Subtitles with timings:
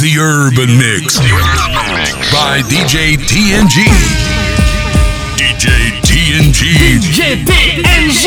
[0.00, 1.20] The Urban Mix.
[2.32, 3.84] By DJ TNG.
[5.36, 6.60] DJ TNG.
[7.04, 8.24] DJ TNG.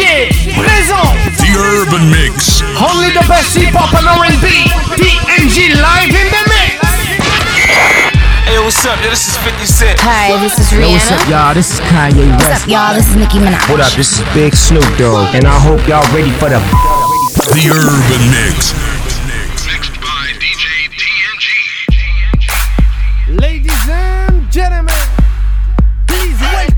[0.53, 1.09] Présent.
[1.41, 2.61] The Urban Mix.
[2.77, 4.69] Only the best hip hop and R&B.
[5.01, 6.77] TNG live in the mix.
[8.45, 9.01] Hey, what's up?
[9.01, 9.99] Yo, this is 50 Cent.
[10.01, 10.85] Hi, this is Rihanna.
[10.85, 11.53] Yo, what's up, y'all?
[11.55, 12.49] This is Kanye West.
[12.49, 12.93] What's up, y'all?
[12.93, 13.65] This is Nicki Minaj.
[13.71, 13.91] What up?
[13.93, 16.61] This is Big Snoop Dogg, and I hope y'all ready for the.
[17.49, 18.92] The Urban Mix.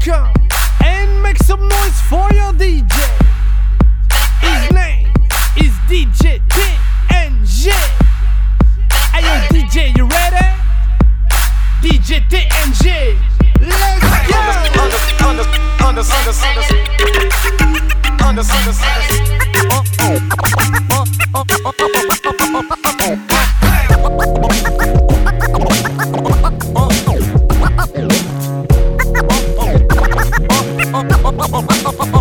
[0.05, 0.32] come
[0.84, 2.94] and make some noise for your DJ.
[4.40, 5.08] His name
[5.58, 7.72] is DJ TNG.
[9.12, 10.46] Hey DJ, you ready?
[11.82, 13.18] DJ TNG.
[13.62, 14.38] Let's go.
[14.80, 15.48] Under, under, under,
[15.82, 16.34] under, under, under,
[18.26, 18.96] under, under, under, under,
[31.57, 32.15] Oh, oh, oh.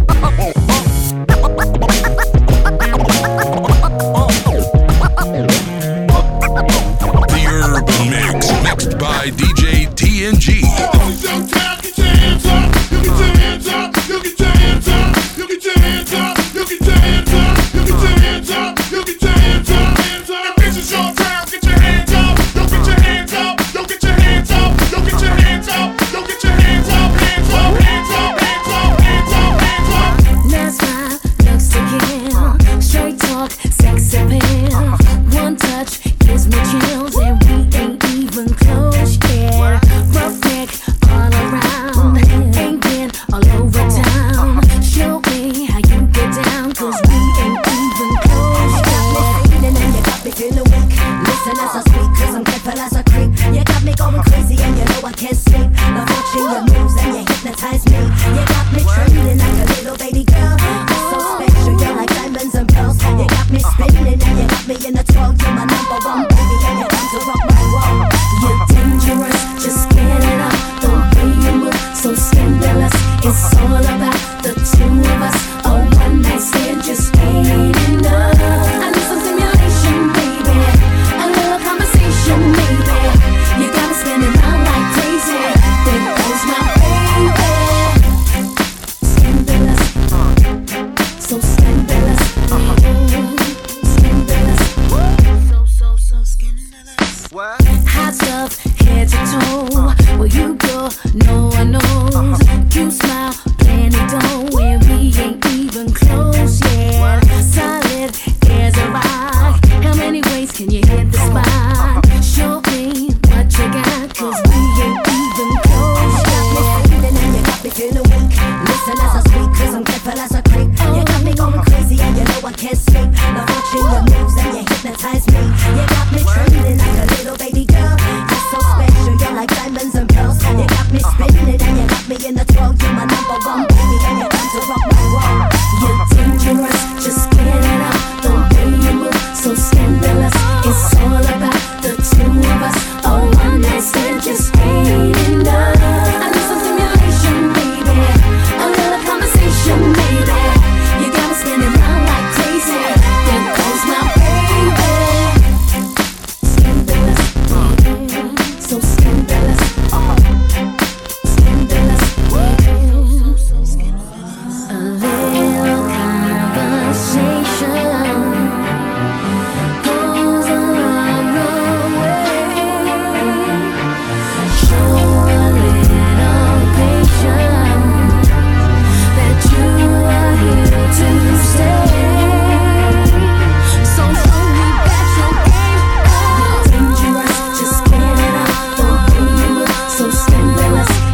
[125.04, 125.53] hypnotize me.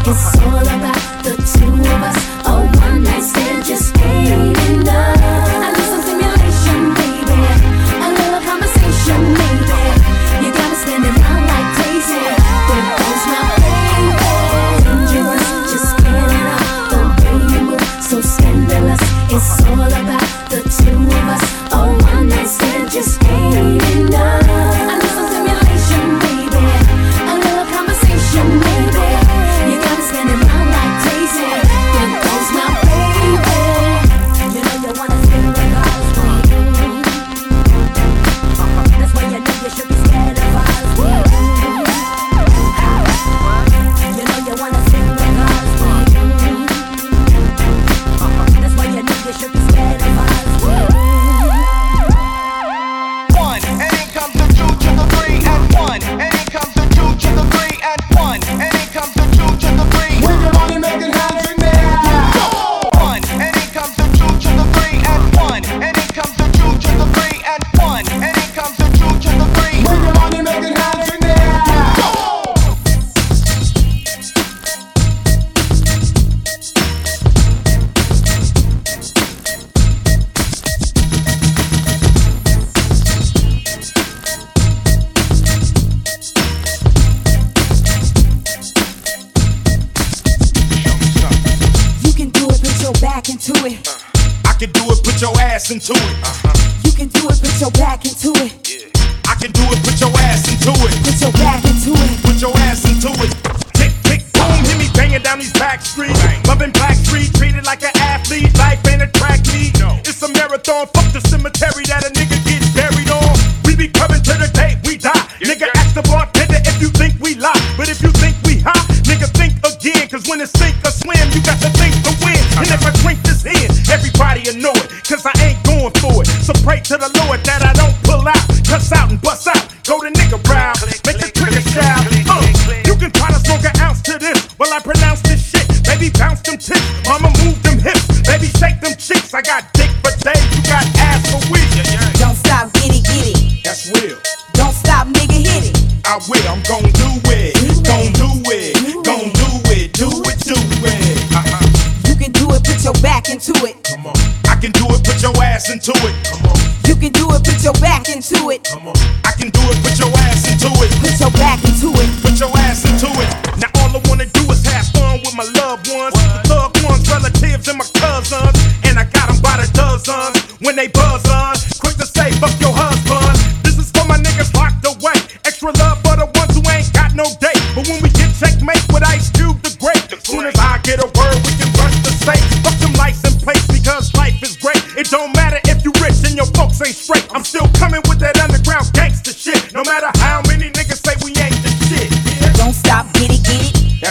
[0.03, 0.60] It's you.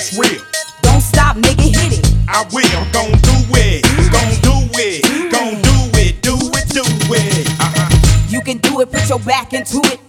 [0.10, 0.42] That's real.
[0.82, 2.14] Don't stop, nigga, hit it.
[2.28, 2.82] I will.
[2.90, 3.84] Gon' do it.
[4.10, 5.04] Gon' do it.
[5.32, 6.22] Gon' do it.
[6.24, 6.70] Do it.
[6.70, 6.82] Do
[7.14, 7.48] it.
[7.60, 8.26] Uh-huh.
[8.28, 10.00] You can do it, put your back into it.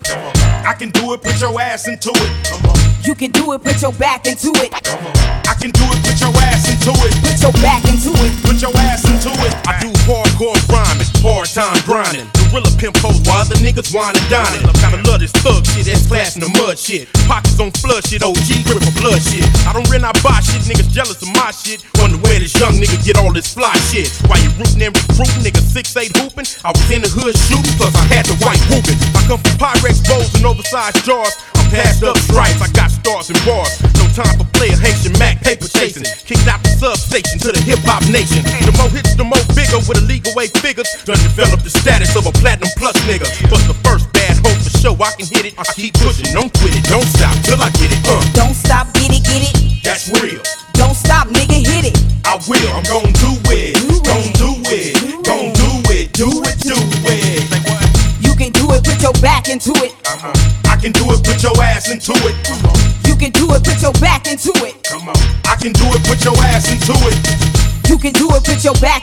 [0.65, 1.23] I can do it.
[1.23, 3.07] Put your ass into it.
[3.07, 4.73] You can do it, put your back into it.
[4.73, 6.01] I can do it.
[6.03, 7.13] Put your ass into it.
[7.21, 8.43] Put your back into it.
[8.43, 9.53] Put your ass into it.
[9.69, 12.40] I do hardcore rhyming, hard time grinding.
[12.51, 14.67] Gorilla pimp hoes while other niggas wine and dining.
[14.83, 17.07] Kinda love this thug shit, that's class in the mud shit.
[17.31, 19.47] Pockets on flood shit, OG grip for blood shit.
[19.63, 21.87] I don't rent, I buy shit, niggas jealous of my shit.
[22.03, 24.11] Wonder where this young nigga get all this fly shit.
[24.27, 26.47] Why you rootin' and recruiting, niggas six eight hooping?
[26.67, 28.99] I was in the hood shooting, plus I had the white whooping.
[29.15, 31.35] I come from Pyrex bowls and oversized jars.
[31.71, 33.79] Passed up stripes, I got stars and bars.
[33.95, 36.03] No time for player Haitian Mac paper chasing.
[36.27, 38.43] Kicked out the substation to the hip hop nation.
[38.67, 40.91] The more hits, the more bigger with illegal weight figures.
[41.07, 43.31] Done develop the status of a platinum plus nigga.
[43.47, 45.55] But the first bad hope for show, I can hit it.
[45.59, 48.03] I keep pushing, don't quit it, don't stop till I get it.
[48.03, 49.85] Uh, Don't stop, get it, get it.
[49.85, 50.43] that's real.
[50.75, 51.97] Don't stop, nigga, hit it.
[52.27, 53.90] I will, I'm gon' do it.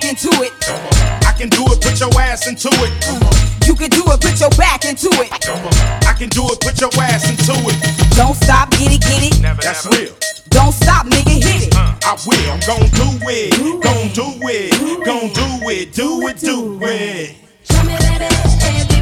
[0.08, 0.54] Into it.
[1.28, 3.68] I can do it, put your ass into it.
[3.68, 5.30] You can do it, put your back into it.
[6.08, 7.76] I can do it, put your ass into it.
[8.16, 9.42] Don't stop, get it, get it.
[9.62, 10.16] That's real.
[10.50, 11.76] Don't stop, nigga, hit it.
[11.76, 11.94] Uh.
[12.04, 13.52] I will, I'm gon' do it.
[13.84, 14.72] Gon' do it.
[15.06, 15.94] Gon' do it.
[15.94, 17.36] Do it, do it.
[17.70, 18.32] Show me, baby,
[18.64, 18.97] hey, be my baby,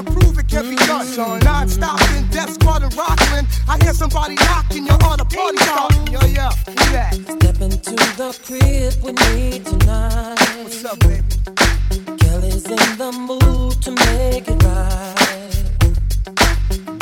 [0.00, 1.06] and prove it can be done.
[1.40, 3.46] Non-stop in Death Squad and Rockland.
[3.68, 6.06] I hear somebody knocking, you're on a party starting.
[6.06, 7.14] Yo, yo, who that?
[7.14, 10.38] Step into the crib with me tonight.
[10.62, 11.22] What's up, baby?
[12.18, 15.64] Kelly's in the mood to make it right.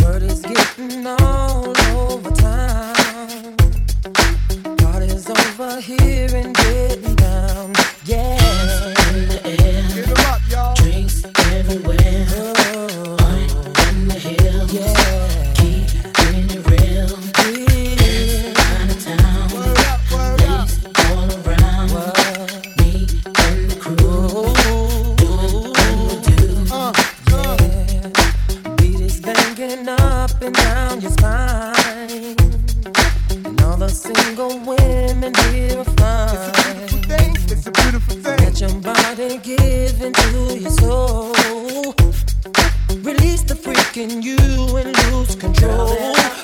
[0.02, 3.54] Word is getting all over town.
[4.78, 7.72] Party's over here and getting down.
[8.04, 8.38] Yeah.
[9.14, 9.82] In the air.
[9.94, 10.74] Get 'em up, y'all.
[10.74, 12.57] Drinks everywhere.
[34.38, 36.88] Single women here are fine.
[37.10, 38.38] Thing, it's a beautiful thing.
[38.38, 41.32] Let your body give into your soul.
[43.02, 44.36] Release the freak in you
[44.76, 45.88] and lose control.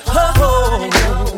[0.07, 1.34] Oh,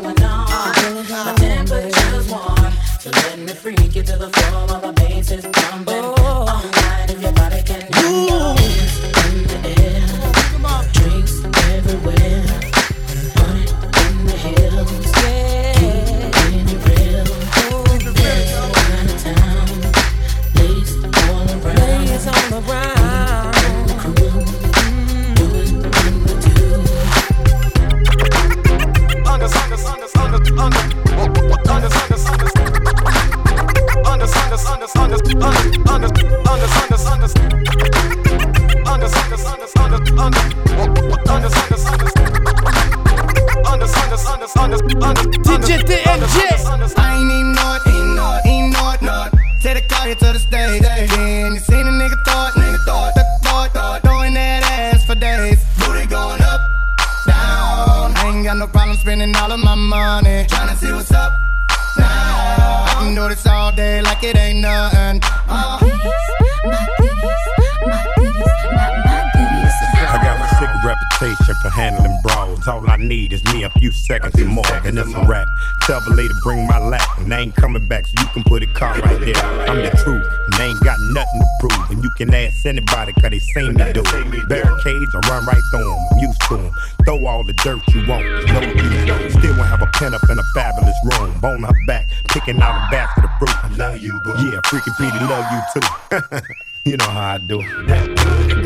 [72.67, 75.47] All I need is me a few seconds and more, and it's a rap.
[75.83, 78.61] Tell the lady bring my lap, and they ain't coming back, so you can put
[78.61, 79.37] a car right there.
[79.69, 81.91] I'm the truth, and they ain't got nothing to prove.
[81.91, 84.49] And you can ask anybody, cause they seen me do it.
[84.49, 86.71] Barricades, I run right through them, I'm used to them.
[87.05, 89.33] Throw all the dirt you want, no use.
[89.33, 91.39] Still won't have a pen up in a fabulous room.
[91.39, 93.63] Bone her back, picking out a basket of fruit.
[93.63, 94.33] I love you, boo.
[94.43, 96.39] Yeah, freaking Petey, love you too.
[96.91, 97.61] you know how I do.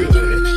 [0.02, 0.51] Cause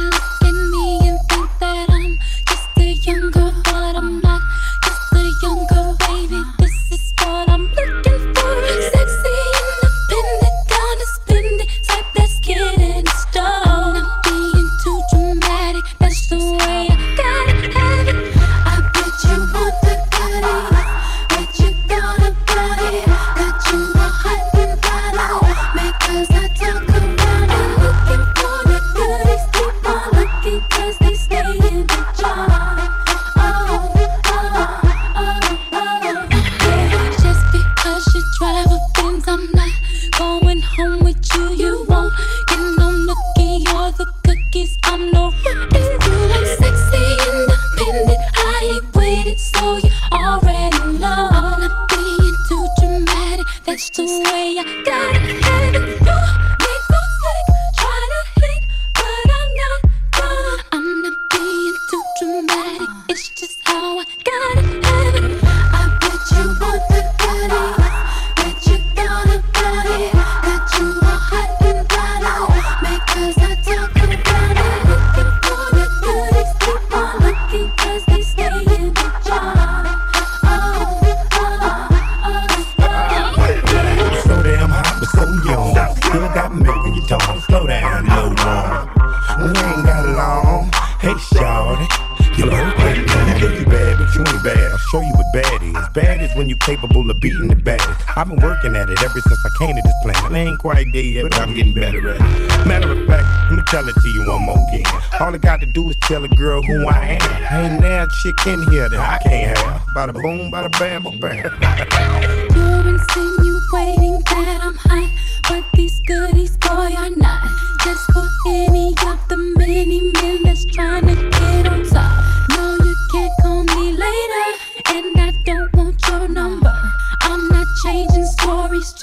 [95.95, 96.35] bad is.
[96.35, 98.01] When you're capable of beating the baddest.
[98.17, 100.33] I've been working at it ever since I came to this planet.
[100.33, 102.67] I ain't quite there yet, but I'm getting better at it.
[102.67, 104.85] Matter of fact, let me tell it to you one more again.
[105.21, 107.73] All I got to do is tell a girl who I am.
[107.73, 109.83] Ain't now chick in here that I can't have.
[109.95, 111.37] Bada boom, bada bam, bam.
[112.57, 115.11] You're insinuating that I'm hot,
[115.49, 117.47] but these goodies, boy, are not.
[117.85, 121.24] Just for any of the many men that's trying to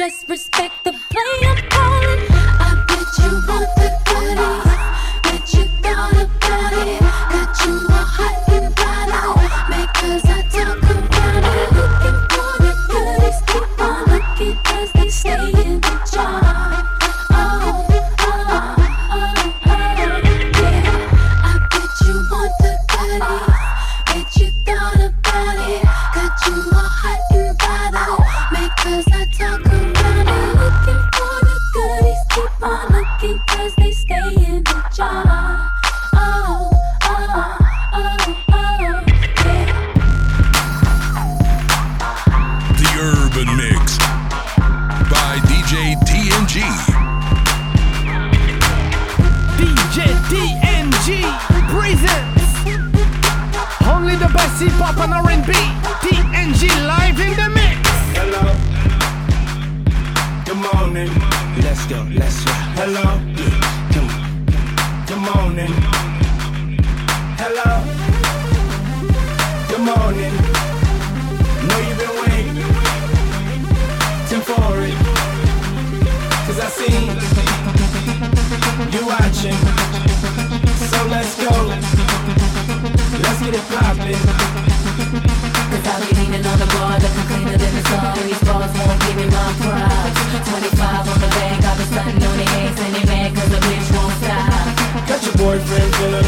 [0.02, 0.81] just respect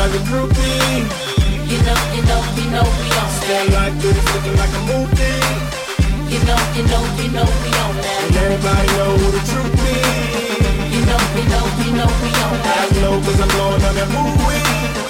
[0.03, 0.99] like a groupie.
[1.71, 5.39] You know, you know, you know we on Stand like this, looking like a movie.
[6.27, 9.95] You know, you know, you know we on And everybody know who the truth be.
[10.95, 12.87] You know, you know, you know we on I that.
[13.01, 15.02] know cause I'm blowing on that movie.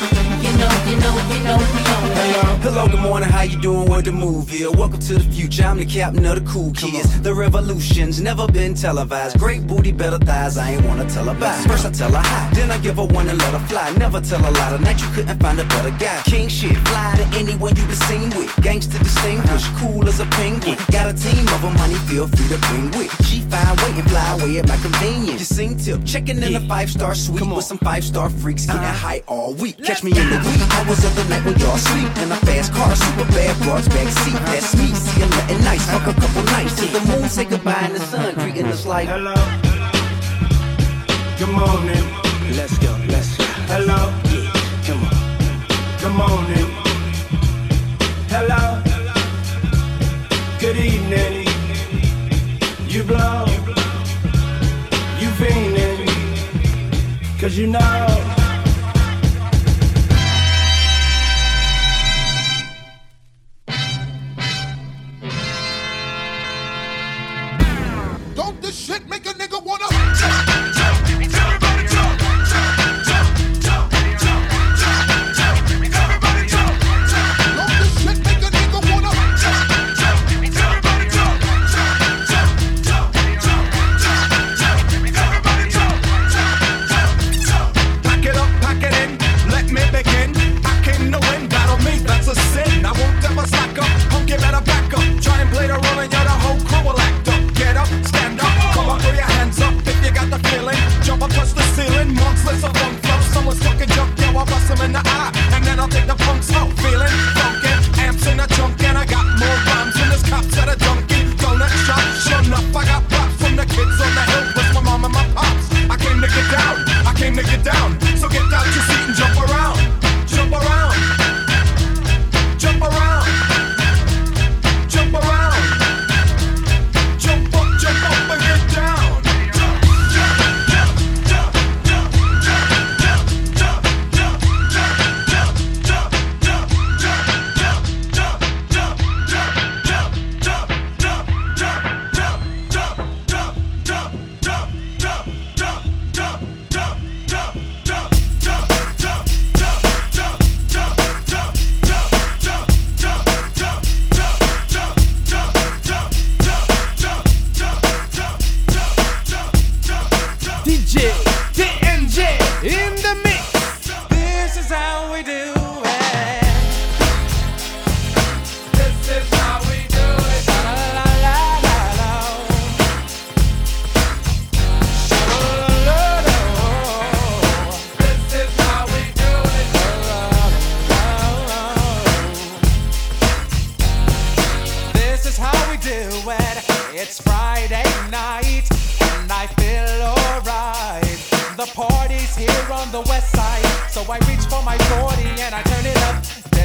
[2.63, 3.89] Hello, good morning, how you doing?
[3.89, 4.71] What the move here?
[4.71, 7.21] Welcome to the future, I'm the captain of the cool kids.
[7.21, 9.37] The revolution's never been televised.
[9.37, 11.61] Great booty, better thighs, I ain't wanna tell her bye.
[11.67, 13.91] First I tell her hi, then I give her one and let her fly.
[13.97, 16.21] Never tell a lie, tonight you couldn't find a better guy.
[16.25, 18.49] King shit, fly to anyone you been seen with.
[18.63, 20.77] Gangsta distinguished, cool as a penguin.
[20.91, 23.11] Got a team of them, money, feel free to bring with.
[23.25, 25.39] She fine, wait and fly away at my convenience.
[25.39, 28.81] You sing tip, checking in a five star suite with some five star freaks, getting
[28.81, 29.83] high all week.
[29.83, 30.39] Catch me in the
[30.75, 32.09] hours of the night when y'all sleep.
[32.23, 34.39] In a fast car, super bad broads back seat.
[34.51, 35.85] That's me, see I'm nothing nice.
[35.89, 39.07] Fuck a couple nights till the moon say goodbye and the sun greeting us like
[39.07, 39.35] hello.
[41.39, 42.05] Good morning.
[42.55, 43.43] Let's go, let's go.
[43.73, 43.99] Hello.
[44.85, 45.15] Come on.
[46.01, 46.69] Good morning.
[48.29, 48.81] Hello.
[50.59, 51.47] Good evening.
[52.87, 53.45] You blow.
[55.19, 56.07] You fiending.
[57.39, 58.22] Cause you know.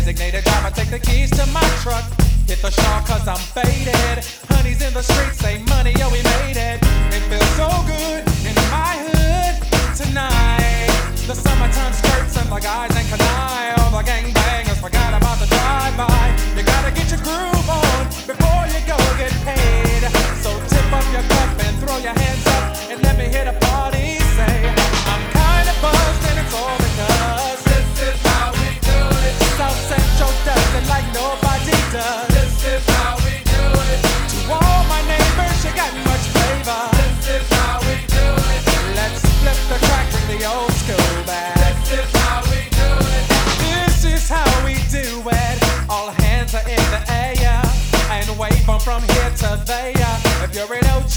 [0.09, 2.03] Designated driver, take the keys to my truck.
[2.49, 4.25] Hit the shawl cause I'm faded.
[4.49, 6.81] Honey's in the streets, say money, yo, we made it.
[7.12, 9.61] It feels so good in my hood
[9.94, 10.88] tonight.
[11.27, 13.75] The summertime skirts and the guys ain't canine.
[13.81, 14.38] All the gangbangers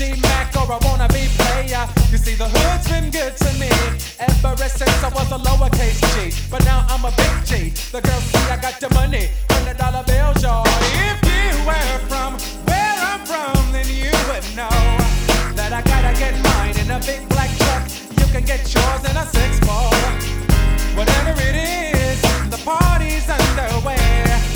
[0.01, 3.69] OG Mac or a wannabe player, you see the hood's been good to me
[4.19, 6.35] ever since I was a lowercase G.
[6.49, 7.69] But now I'm a big G.
[7.91, 10.65] The girls see I got the money, hundred dollar bills, y'all.
[10.65, 12.33] If you were from
[12.65, 14.73] where I'm from, then you would know
[15.53, 17.83] that I gotta get mine in a big black truck.
[18.17, 19.93] You can get yours in a six ball.
[20.97, 24.50] Whatever it is, the party's underway.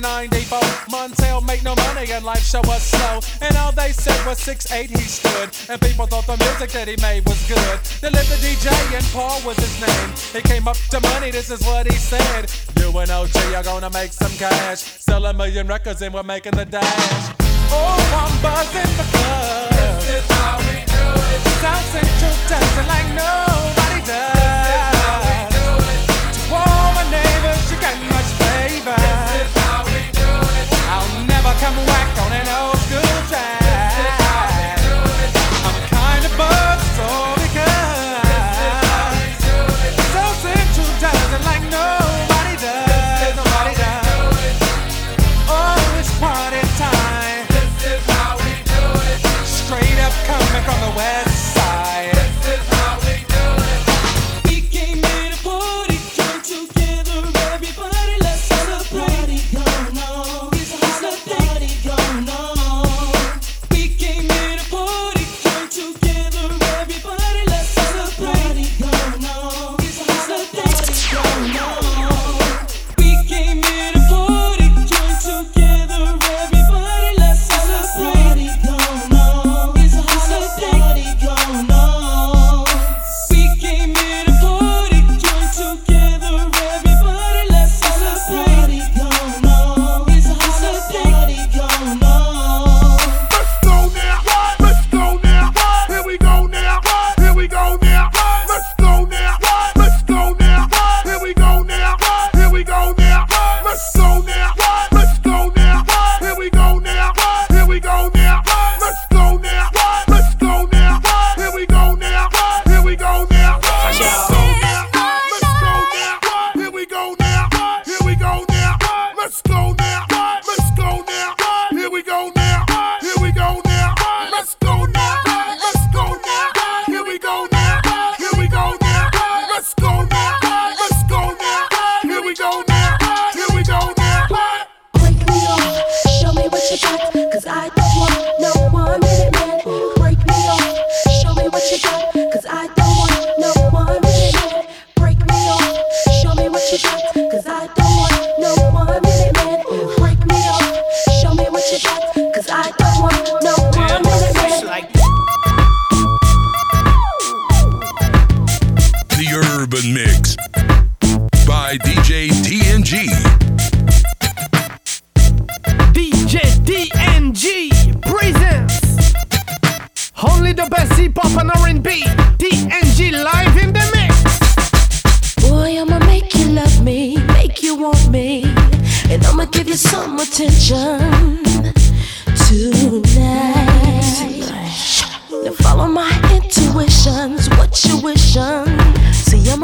[0.00, 0.60] 94.
[0.90, 3.20] Montel make no money and life show was slow.
[3.40, 5.50] And all they said was six eight he stood.
[5.70, 7.78] And people thought the music that he made was good.
[8.00, 10.10] The living DJ and Paul was his name.
[10.32, 12.50] He came up to money, this is what he said.
[12.76, 14.80] You and OG are gonna make some cash.
[14.80, 17.34] Sell a million records and we're making the dash.
[17.70, 19.68] Oh, I'm buzzing because
[20.06, 21.40] this is how we do it.
[21.60, 24.37] South Central dancing like nobody does.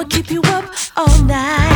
[0.09, 0.64] keep you up
[0.97, 1.73] all night.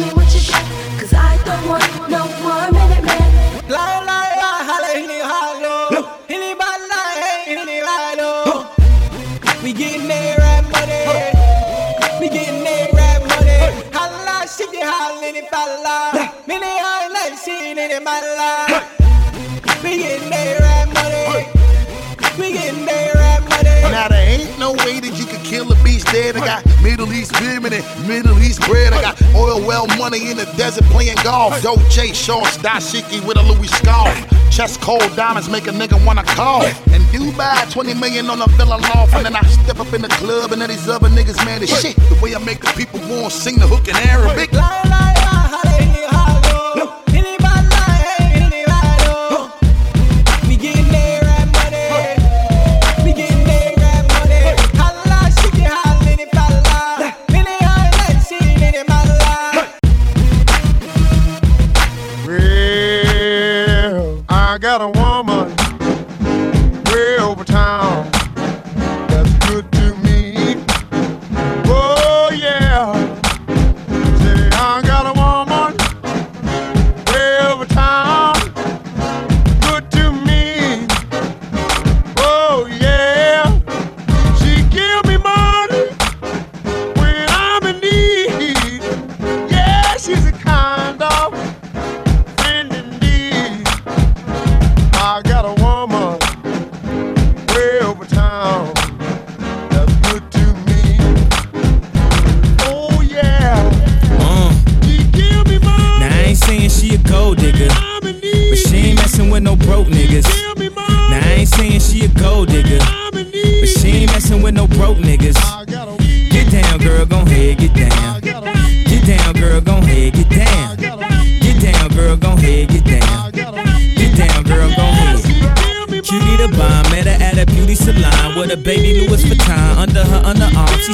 [0.00, 0.64] me what you got,
[0.98, 3.30] cause I don't want no more minute man.
[3.68, 6.18] La la la, holla, hini hollow.
[6.28, 7.00] Hini bala,
[7.46, 8.66] hini hollow.
[9.62, 11.04] We getting that rap money.
[12.20, 13.58] We getting that rap money.
[13.92, 15.96] Holla, shit, you holla, hini bala.
[16.48, 18.48] Mini holla, shit, hini bala.
[19.82, 21.46] We getting that rap money.
[22.38, 23.92] We getting that rap money.
[23.92, 24.99] Now there ain't no way
[25.50, 26.36] Killer Beach dead.
[26.36, 28.92] I got Middle East women and Middle East bread.
[28.92, 31.56] I got oil well money in the desert playing golf.
[31.56, 34.14] Do Dolce shorts, dashiki with a Louis scarf.
[34.52, 36.64] Chest cold diamonds make a nigga wanna call.
[36.94, 39.12] In Dubai, 20 million on a villa loft.
[39.14, 41.80] And then I step up in the club and then these other niggas mad as
[41.80, 41.96] shit.
[41.96, 44.50] The way I make the people want sing the hook in Arabic.
[64.78, 65.48] Got a woman
[66.84, 68.19] way over town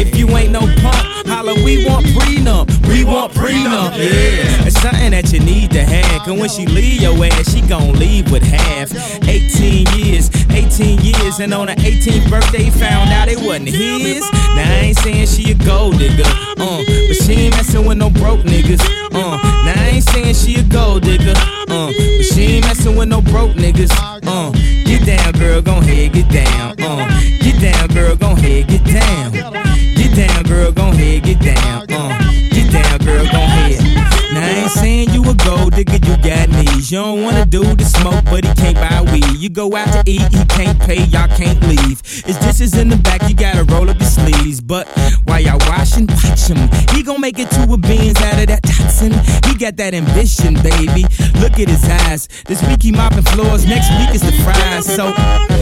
[0.00, 0.96] If you ain't no punk,
[1.28, 2.66] holla, we want prenup.
[2.88, 3.98] We want prenup.
[3.98, 4.64] Yeah.
[4.64, 6.22] It's something that you need to have.
[6.22, 8.90] Cause when she leave your ass, she gon' leave with half.
[9.28, 14.22] 18 years, 18 years, and on her 18th birthday, found out it wasn't his.
[14.56, 18.08] Now I ain't saying she a gold digger, uh, but she ain't messing with no
[18.08, 18.80] broke niggas,
[19.12, 19.36] uh.
[19.66, 23.20] Now I ain't saying she a gold digger, uh, but she ain't messing with no
[23.20, 23.92] broke niggas,
[24.26, 24.79] uh.
[24.90, 27.20] Get down, girl, gon' head, get down, uh.
[27.40, 29.30] Get down, girl, gon' head, get down.
[29.30, 32.18] Get down, girl, gon' head, get down, uh.
[32.50, 34.10] Get down, girl, gon' head.
[34.34, 36.90] Now I ain't saying you a gold digger, you got knees.
[36.90, 39.38] You don't wanna do the smoke, but he can't buy weed.
[39.38, 42.00] You go out to eat, he can't pay, y'all can't leave.
[42.26, 44.60] His dishes in the back, you gotta roll up your sleeves.
[44.60, 44.88] But
[45.24, 45.58] while y'all
[45.98, 46.68] watch him.
[46.94, 49.12] He gon' make it to a beans out of that Datsun.
[49.46, 51.04] He got that ambition, baby.
[51.40, 52.28] Look at his eyes.
[52.46, 54.86] This week he mopping floors, next week is the fries.
[54.86, 55.12] So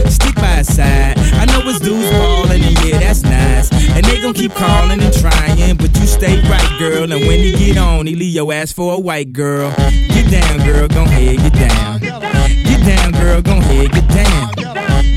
[0.09, 1.17] stick by his side.
[1.17, 3.71] I know his dudes ballin', and yeah, that's nice.
[3.95, 7.03] And they gon' keep calling and trying, but you stay right, girl.
[7.11, 9.71] And when he get on, he leave your ass for a white girl.
[10.09, 11.99] Get down, girl, gon' head, get down.
[11.99, 14.51] Get down, girl, gon' head, get down.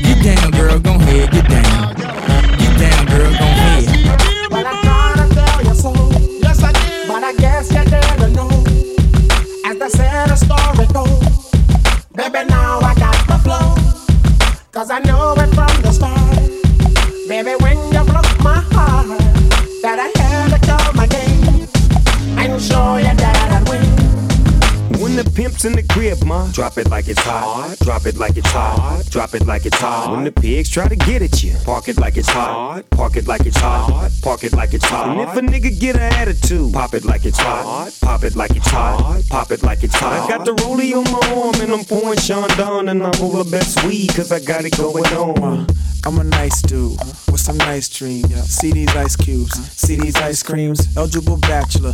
[0.03, 1.95] Get down, girl, gon' head, get down.
[2.57, 3.32] Get down, girl,
[14.93, 15.42] I know
[25.33, 27.75] pimp's in the crib, ma, drop it like it's hot.
[27.79, 29.03] Drop it like it's hot.
[29.09, 30.11] Drop it like it's hot.
[30.11, 32.83] When the pigs try to get at you, park it like it's hot.
[32.91, 34.11] Park it like it's hot.
[34.21, 35.09] Park it like it's hot.
[35.09, 37.91] And if a nigga get an attitude, pop it like it's hot.
[38.01, 39.23] Pop it like it's hot.
[39.29, 40.29] Pop it like it's hot.
[40.29, 43.47] I got the rollie on my arm and I'm pouring Sean Don and I'm the
[43.49, 45.67] best weed cause I got it going on.
[46.05, 46.99] I'm a nice dude
[47.31, 48.33] with some nice dreams.
[48.49, 50.97] See these ice cubes, see these ice creams.
[50.97, 51.93] Eligible bachelor,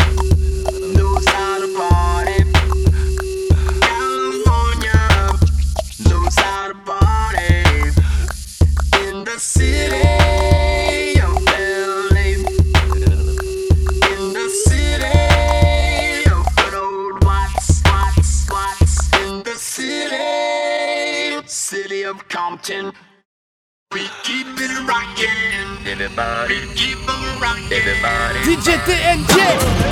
[28.51, 29.90] DJ TNG.